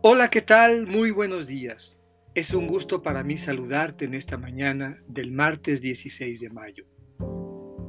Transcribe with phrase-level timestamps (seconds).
[0.00, 0.86] Hola, ¿qué tal?
[0.86, 2.00] Muy buenos días.
[2.36, 6.84] Es un gusto para mí saludarte en esta mañana del martes 16 de mayo.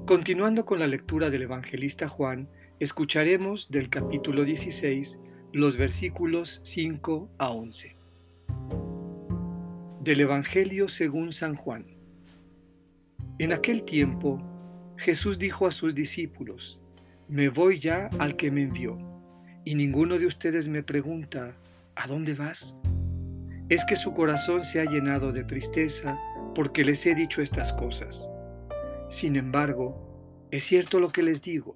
[0.08, 5.20] Continuando con la lectura del evangelista Juan, escucharemos del capítulo 16
[5.54, 7.96] los versículos 5 a 11.
[10.02, 11.86] Del Evangelio según San Juan.
[13.38, 14.42] En aquel tiempo,
[14.98, 16.82] Jesús dijo a sus discípulos,
[17.28, 18.98] Me voy ya al que me envió,
[19.64, 21.56] y ninguno de ustedes me pregunta,
[22.00, 22.78] ¿A dónde vas?
[23.68, 26.18] Es que su corazón se ha llenado de tristeza
[26.56, 28.32] porque les he dicho estas cosas.
[29.10, 31.76] Sin embargo, es cierto lo que les digo.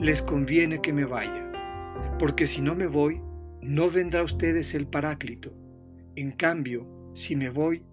[0.00, 1.52] Les conviene que me vaya,
[2.18, 3.20] porque si no me voy,
[3.60, 5.52] no vendrá a ustedes el Paráclito.
[6.14, 7.84] En cambio, si me voy,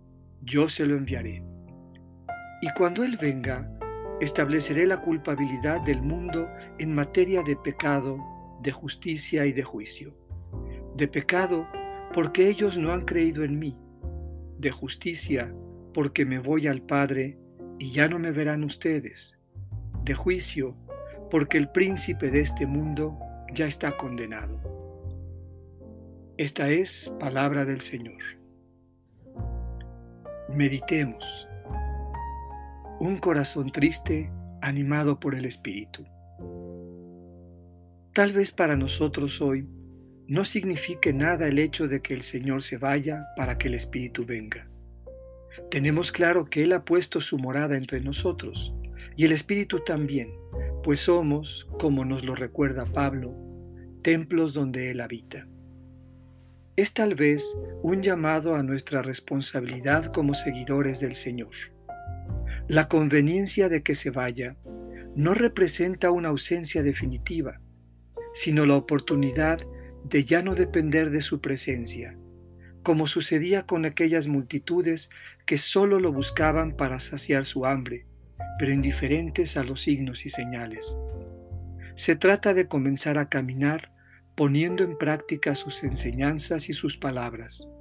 [0.43, 1.43] yo se lo enviaré.
[2.61, 3.69] Y cuando Él venga,
[4.21, 6.47] estableceré la culpabilidad del mundo
[6.79, 8.17] en materia de pecado,
[8.61, 10.22] de justicia y de juicio
[10.95, 11.67] de pecado
[12.13, 13.77] porque ellos no han creído en mí,
[14.59, 15.53] de justicia
[15.93, 17.37] porque me voy al Padre
[17.79, 19.39] y ya no me verán ustedes,
[20.03, 20.75] de juicio
[21.29, 23.17] porque el príncipe de este mundo
[23.53, 24.59] ya está condenado.
[26.37, 28.21] Esta es palabra del Señor.
[30.49, 31.47] Meditemos.
[32.99, 36.05] Un corazón triste animado por el Espíritu.
[38.13, 39.67] Tal vez para nosotros hoy
[40.33, 44.25] no signifique nada el hecho de que el Señor se vaya para que el Espíritu
[44.25, 44.67] venga.
[45.69, 48.73] Tenemos claro que Él ha puesto su morada entre nosotros
[49.15, 50.31] y el Espíritu también,
[50.81, 53.35] pues somos, como nos lo recuerda Pablo,
[54.01, 55.47] templos donde Él habita.
[56.77, 61.53] Es tal vez un llamado a nuestra responsabilidad como seguidores del Señor.
[62.67, 64.55] La conveniencia de que se vaya
[65.15, 67.61] no representa una ausencia definitiva,
[68.33, 69.59] sino la oportunidad
[70.03, 72.17] de ya no depender de su presencia,
[72.83, 75.09] como sucedía con aquellas multitudes
[75.45, 78.05] que solo lo buscaban para saciar su hambre,
[78.59, 80.97] pero indiferentes a los signos y señales.
[81.95, 83.91] Se trata de comenzar a caminar
[84.35, 87.71] poniendo en práctica sus enseñanzas y sus palabras,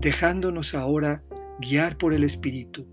[0.00, 1.22] dejándonos ahora
[1.60, 2.86] guiar por el Espíritu.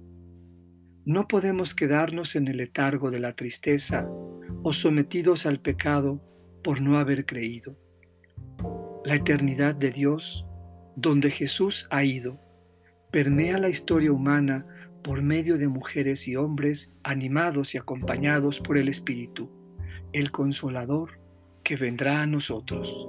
[1.03, 4.07] No podemos quedarnos en el letargo de la tristeza
[4.63, 6.21] o sometidos al pecado
[6.63, 7.75] por no haber creído
[9.03, 10.45] la eternidad de Dios,
[10.95, 12.39] donde Jesús ha ido,
[13.11, 14.65] permea la historia humana
[15.03, 19.49] por medio de mujeres y hombres animados y acompañados por el Espíritu,
[20.13, 21.19] el Consolador
[21.63, 23.07] que vendrá a nosotros.